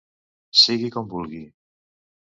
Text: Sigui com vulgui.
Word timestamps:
Sigui 0.61 0.89
com 0.97 1.13
vulgui. 1.13 1.45